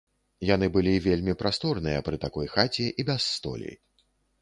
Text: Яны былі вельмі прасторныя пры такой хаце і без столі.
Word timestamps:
Яны 0.49 0.69
былі 0.77 0.93
вельмі 1.09 1.35
прасторныя 1.43 1.99
пры 2.09 2.21
такой 2.27 2.53
хаце 2.57 2.91
і 2.99 3.09
без 3.11 3.33
столі. 3.39 3.73